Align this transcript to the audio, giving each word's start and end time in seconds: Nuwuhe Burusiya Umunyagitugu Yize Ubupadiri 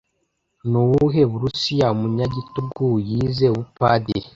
Nuwuhe 0.69 1.21
Burusiya 1.31 1.87
Umunyagitugu 1.95 2.85
Yize 3.07 3.45
Ubupadiri 3.53 4.27